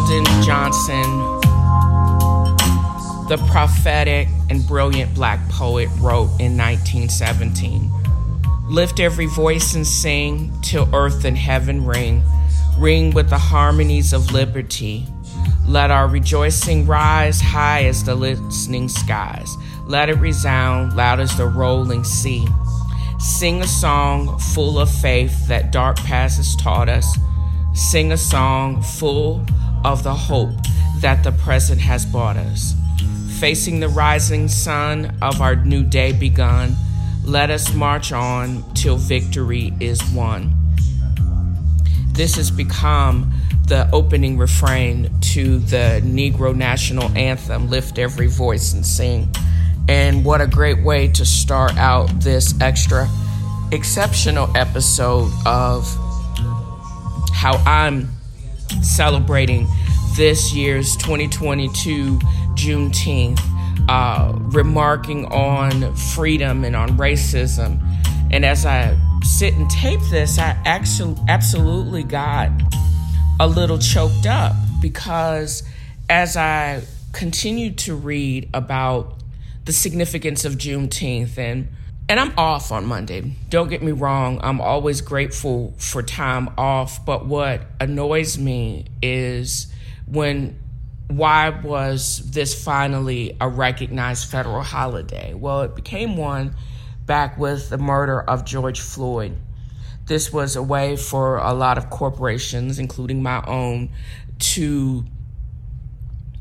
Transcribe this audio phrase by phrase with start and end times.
[0.00, 1.02] Weldon Johnson,
[3.28, 7.92] the prophetic and brilliant black poet, wrote in 1917
[8.70, 12.22] Lift every voice and sing till earth and heaven ring,
[12.78, 15.06] ring with the harmonies of liberty.
[15.68, 19.54] Let our rejoicing rise high as the listening skies.
[19.84, 22.46] Let it resound loud as the rolling sea.
[23.18, 27.18] Sing a song full of faith that dark past has taught us.
[27.74, 29.44] Sing a song full
[29.84, 30.54] of the hope
[31.00, 32.74] that the present has brought us.
[33.38, 36.76] Facing the rising sun of our new day begun,
[37.24, 40.54] let us march on till victory is won.
[42.12, 43.32] This has become
[43.66, 49.32] the opening refrain to the Negro National Anthem, Lift Every Voice and Sing.
[49.88, 53.08] And what a great way to start out this extra
[53.72, 55.86] exceptional episode of
[57.32, 58.10] how I'm
[58.82, 59.66] celebrating
[60.16, 62.18] this year's 2022
[62.54, 63.40] Juneteenth,
[63.88, 67.80] uh, remarking on freedom and on racism.
[68.30, 72.50] And as I sit and tape this, I actually absolutely got
[73.38, 75.62] a little choked up because
[76.08, 79.14] as I continued to read about
[79.64, 81.68] the significance of Juneteenth and
[82.10, 83.20] and I'm off on Monday.
[83.50, 89.72] Don't get me wrong, I'm always grateful for time off, but what annoys me is
[90.08, 90.58] when
[91.06, 95.34] why was this finally a recognized federal holiday?
[95.34, 96.56] Well, it became one
[97.06, 99.36] back with the murder of George Floyd.
[100.06, 103.90] This was a way for a lot of corporations, including my own,
[104.40, 105.04] to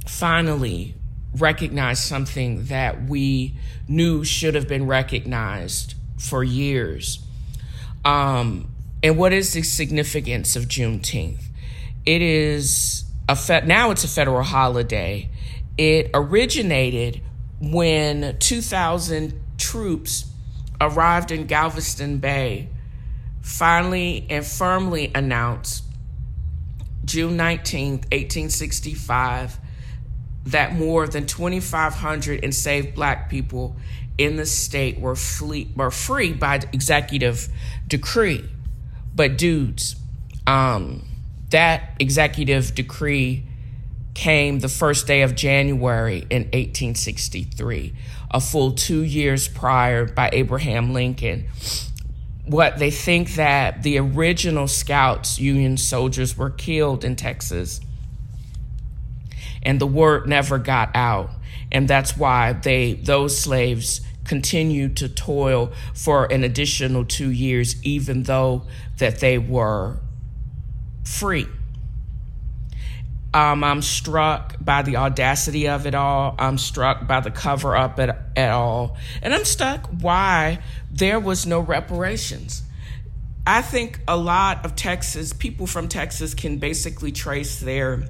[0.07, 0.95] finally
[1.37, 3.55] recognize something that we
[3.87, 7.19] knew should have been recognized for years.
[8.03, 8.69] Um,
[9.03, 11.43] and what is the significance of Juneteenth?
[12.05, 15.29] It is a fe- now it's a federal holiday.
[15.77, 17.21] It originated
[17.61, 20.25] when 2,000 troops
[20.81, 22.69] arrived in Galveston Bay,
[23.41, 25.83] finally and firmly announced
[27.05, 29.59] June 19th, 1865
[30.51, 33.75] that more than 2,500 enslaved black people
[34.17, 37.47] in the state were, flee, were free by executive
[37.87, 38.43] decree.
[39.15, 39.95] But, dudes,
[40.45, 41.05] um,
[41.49, 43.45] that executive decree
[44.13, 47.93] came the first day of January in 1863,
[48.31, 51.47] a full two years prior by Abraham Lincoln.
[52.45, 57.79] What they think that the original Scouts, Union soldiers, were killed in Texas
[59.63, 61.31] and the word never got out.
[61.71, 68.23] And that's why they those slaves continued to toil for an additional two years, even
[68.23, 68.63] though
[68.97, 69.97] that they were
[71.03, 71.47] free.
[73.31, 76.35] Um, I'm struck by the audacity of it all.
[76.39, 78.97] I'm struck by the cover up at, at all.
[79.21, 80.59] And I'm stuck why
[80.91, 82.63] there was no reparations.
[83.45, 88.03] I think a lot of Texas, people from Texas can basically trace their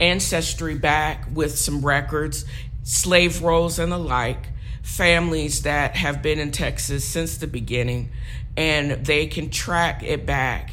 [0.00, 2.44] ancestry back with some records,
[2.82, 4.48] slave rolls and the like,
[4.82, 8.10] families that have been in Texas since the beginning,
[8.56, 10.72] and they can track it back.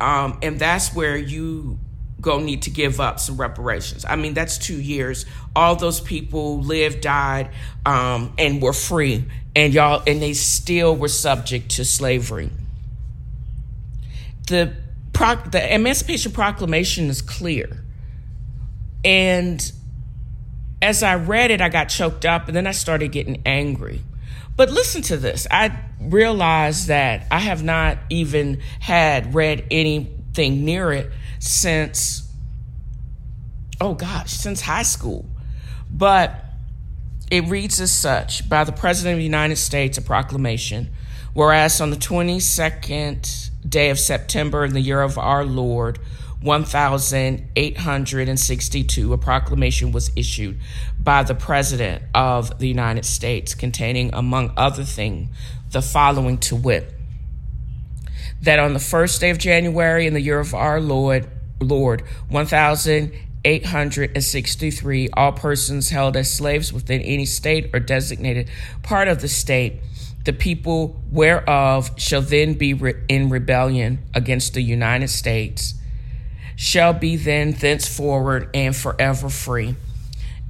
[0.00, 1.78] Um, and that's where you
[2.20, 4.04] go need to give up some reparations.
[4.08, 5.26] I mean, that's two years.
[5.54, 7.50] All those people lived, died,
[7.86, 12.50] um, and were free, and y'all, and they still were subject to slavery.
[14.48, 14.74] The
[15.50, 17.83] the Emancipation Proclamation is clear.
[19.04, 19.72] And
[20.80, 24.02] as I read it, I got choked up and then I started getting angry.
[24.56, 25.46] But listen to this.
[25.50, 32.28] I realized that I have not even had read anything near it since,
[33.80, 35.26] oh gosh, since high school.
[35.90, 36.44] But
[37.30, 40.90] it reads as such by the President of the United States, a proclamation.
[41.32, 45.98] Whereas on the 22nd day of September in the year of our Lord,
[46.44, 50.58] 1862, a proclamation was issued
[51.00, 55.28] by the President of the United States containing, among other things,
[55.70, 56.94] the following to wit
[58.44, 61.26] that on the first day of January in the year of our Lord,
[61.60, 68.48] Lord, 1863, all persons held as slaves within any state or designated
[68.82, 69.80] part of the state,
[70.24, 75.74] the people whereof shall then be re- in rebellion against the United States
[76.56, 79.74] shall be then thenceforward and forever free.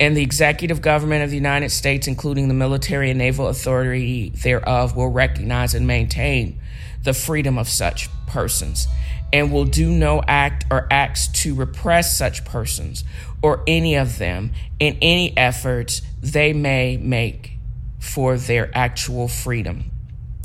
[0.00, 4.96] And the executive government of the United States, including the military and naval authority thereof,
[4.96, 6.60] will recognize and maintain
[7.04, 8.88] the freedom of such persons,
[9.32, 13.04] and will do no act or acts to repress such persons
[13.42, 17.52] or any of them in any efforts they may make
[17.98, 19.90] for their actual freedom.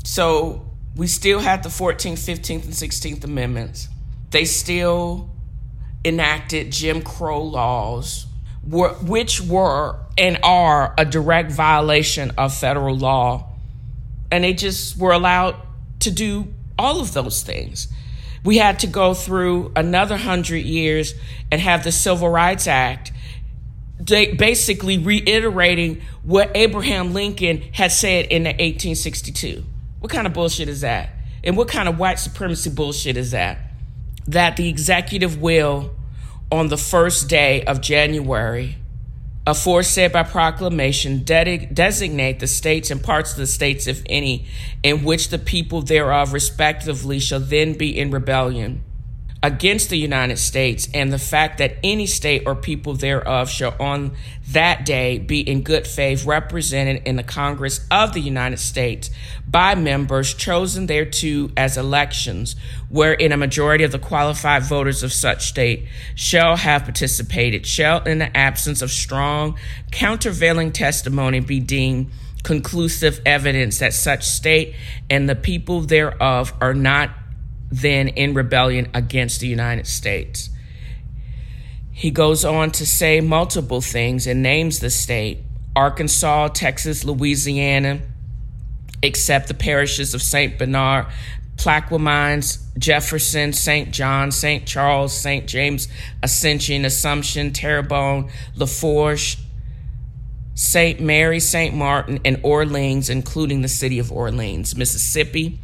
[0.04, 3.88] So we still have the 14th, 15th, and 16th Amendments.
[4.30, 5.29] They still
[6.04, 8.26] enacted Jim Crow laws,
[8.64, 13.48] which were and are a direct violation of federal law.
[14.30, 15.56] And they just were allowed
[16.00, 17.88] to do all of those things.
[18.44, 21.14] We had to go through another hundred years
[21.50, 23.12] and have the Civil Rights Act
[24.02, 29.64] basically reiterating what Abraham Lincoln had said in 1862.
[30.00, 31.10] What kind of bullshit is that?
[31.44, 33.58] And what kind of white supremacy bullshit is that?
[34.26, 35.94] That the executive will,
[36.52, 38.76] on the first day of January,
[39.46, 44.46] aforesaid by proclamation, de- designate the states and parts of the states, if any,
[44.82, 48.82] in which the people thereof respectively shall then be in rebellion
[49.42, 54.12] against the United States, and the fact that any state or people thereof shall on
[54.48, 59.10] that day be in good faith represented in the Congress of the United States
[59.48, 62.54] by members chosen thereto as elections,
[62.90, 68.18] wherein a majority of the qualified voters of such state shall have participated, shall, in
[68.18, 69.56] the absence of strong
[69.90, 72.10] countervailing testimony, be deemed
[72.42, 74.74] conclusive evidence that such state
[75.08, 77.10] and the people thereof are not
[77.70, 80.50] then in rebellion against the United States.
[81.92, 85.40] He goes on to say multiple things and names the state
[85.76, 88.00] Arkansas, Texas, Louisiana,
[89.02, 90.58] except the parishes of St.
[90.58, 91.06] Bernard,
[91.56, 93.92] Plaquemines, Jefferson, St.
[93.92, 94.66] John, St.
[94.66, 95.46] Charles, St.
[95.46, 95.88] James,
[96.22, 99.36] Ascension, Assumption, Terrebonne, Lafourche,
[100.54, 101.00] St.
[101.00, 101.74] Mary, St.
[101.74, 105.58] Martin, and Orleans, including the city of Orleans, Mississippi,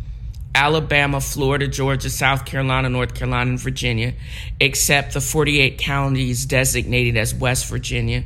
[0.57, 4.15] Alabama, Florida, Georgia, South Carolina, North Carolina, and Virginia,
[4.59, 8.25] except the 48 counties designated as West Virginia,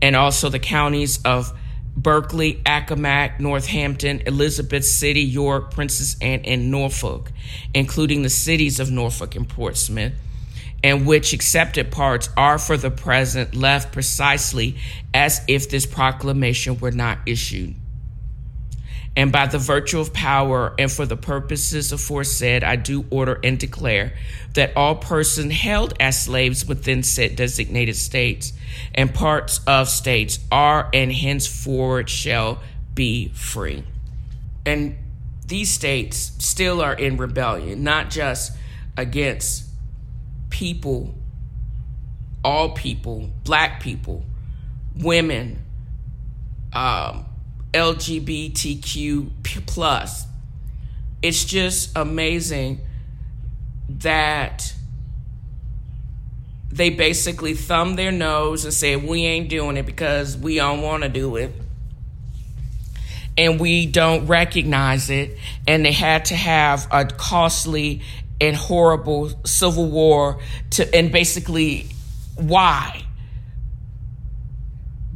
[0.00, 1.52] and also the counties of
[1.94, 7.30] Berkeley, Accomack, Northampton, Elizabeth City, York, Princess Anne, and Norfolk,
[7.74, 10.14] including the cities of Norfolk and Portsmouth,
[10.82, 14.76] and which accepted parts are for the present left precisely
[15.12, 17.74] as if this proclamation were not issued
[19.18, 23.58] and by the virtue of power and for the purposes aforesaid, I do order and
[23.58, 24.12] declare
[24.54, 28.52] that all persons held as slaves within said designated states
[28.94, 32.60] and parts of states are and henceforward shall
[32.94, 33.82] be free.
[34.64, 34.96] And
[35.44, 38.56] these states still are in rebellion, not just
[38.96, 39.64] against
[40.48, 41.12] people,
[42.44, 44.22] all people, black people,
[44.94, 45.64] women,
[46.72, 47.24] um,
[47.72, 49.30] LGBTQ
[49.66, 50.26] plus.
[51.22, 52.80] It's just amazing
[53.88, 54.74] that
[56.70, 61.02] they basically thumb their nose and say we ain't doing it because we don't want
[61.02, 61.52] to do it.
[63.36, 65.38] And we don't recognize it.
[65.66, 68.02] And they had to have a costly
[68.40, 70.40] and horrible civil war
[70.70, 71.88] to and basically
[72.36, 73.04] why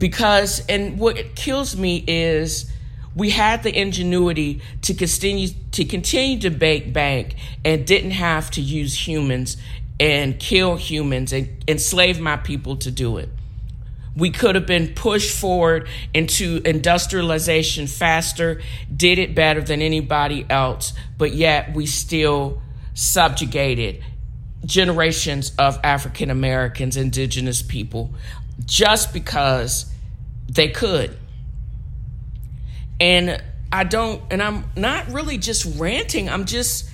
[0.03, 2.69] because and what kills me is
[3.15, 8.61] we had the ingenuity to continue to continue to bake bank and didn't have to
[8.61, 9.57] use humans
[10.01, 13.29] and kill humans and enslave my people to do it.
[14.17, 18.61] We could have been pushed forward into industrialization faster,
[18.95, 22.61] did it better than anybody else, but yet we still
[22.93, 24.03] subjugated
[24.65, 28.11] generations of African Americans, indigenous people,
[28.65, 29.87] just because
[30.49, 31.17] they could.
[33.01, 33.43] And
[33.73, 36.89] I don't, and I'm not really just ranting, I'm just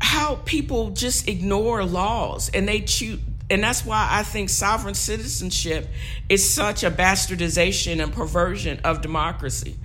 [0.00, 3.20] how people just ignore laws and they choose.
[3.48, 5.88] And that's why I think sovereign citizenship
[6.28, 9.76] is such a bastardization and perversion of democracy.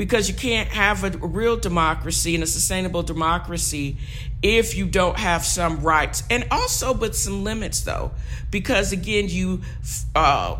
[0.00, 3.98] Because you can't have a real democracy and a sustainable democracy
[4.42, 6.22] if you don't have some rights.
[6.30, 8.12] And also with some limits, though.
[8.50, 9.60] Because again, you
[10.14, 10.56] uh,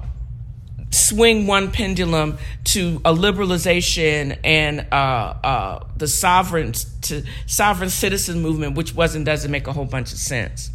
[0.90, 4.94] swing one pendulum to a liberalization and uh,
[5.42, 10.18] uh, the sovereign to sovereign citizen movement, which wasn't doesn't make a whole bunch of
[10.18, 10.70] sense.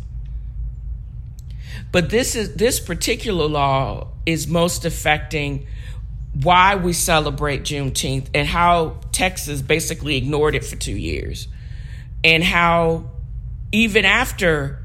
[1.91, 5.67] But this is this particular law is most affecting
[6.41, 11.47] why we celebrate Juneteenth and how Texas basically ignored it for two years,
[12.23, 13.11] and how
[13.71, 14.79] even after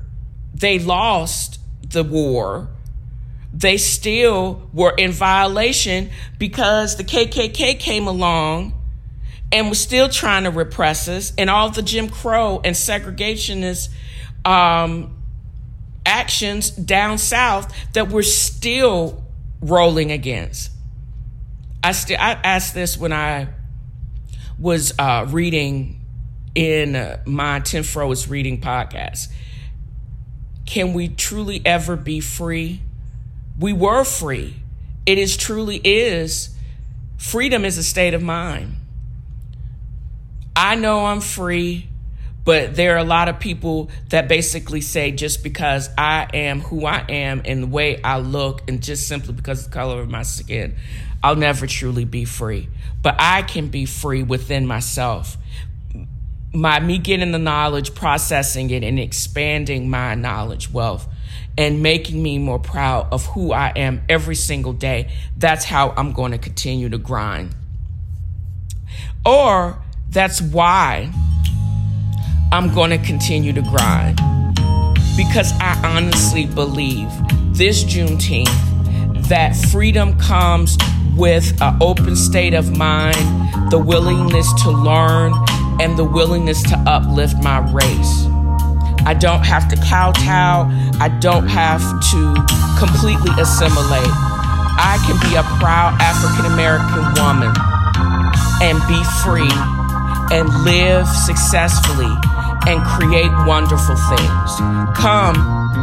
[0.54, 2.69] they lost the war
[3.52, 8.75] they still were in violation because the KKK came along
[9.52, 13.88] and was still trying to repress us, and all the Jim Crow and segregationist
[14.45, 15.16] um,
[16.07, 19.25] actions down south that we're still
[19.61, 20.71] rolling against.
[21.83, 23.49] I still I asked this when I
[24.59, 26.01] was uh, reading
[26.55, 29.29] in uh, my TNFro's reading podcast.
[30.67, 32.83] Can we truly ever be free?
[33.59, 34.57] We were free.
[35.07, 36.55] It is truly is.
[37.17, 38.77] Freedom is a state of mind.
[40.55, 41.89] I know I'm free,
[42.50, 46.85] but there are a lot of people that basically say just because I am who
[46.85, 50.11] I am and the way I look, and just simply because of the color of
[50.11, 50.75] my skin,
[51.23, 52.69] I'll never truly be free.
[53.02, 55.37] But I can be free within myself.
[56.52, 61.07] My me getting the knowledge, processing it, and expanding my knowledge wealth
[61.57, 65.12] and making me more proud of who I am every single day.
[65.37, 67.54] That's how I'm going to continue to grind.
[69.25, 71.12] Or that's why
[72.52, 74.16] I'm going to continue to grind.
[75.16, 77.09] Because I honestly believe
[77.52, 78.49] this Juneteenth
[79.28, 80.76] that freedom comes
[81.16, 85.33] with an open state of mind, the willingness to learn,
[85.80, 88.26] and the willingness to uplift my race.
[89.07, 90.66] I don't have to kowtow.
[90.99, 92.35] I don't have to
[92.78, 94.11] completely assimilate.
[94.83, 97.54] I can be a proud African American woman
[98.61, 99.50] and be free
[100.37, 102.11] and live successfully
[102.67, 104.50] and create wonderful things.
[104.97, 105.37] Come,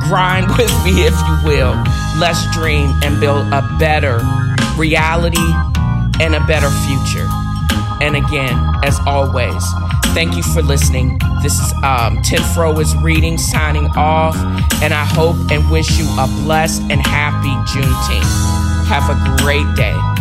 [0.07, 1.75] grind with me if you will.
[2.17, 4.22] Let's dream and build a better
[4.77, 5.48] reality
[6.19, 7.27] and a better future.
[8.01, 9.63] And again, as always,
[10.13, 11.19] thank you for listening.
[11.41, 14.36] This is um, Tim Fro is reading, signing off,
[14.81, 18.86] and I hope and wish you a blessed and happy Juneteenth.
[18.88, 20.16] Have a great day.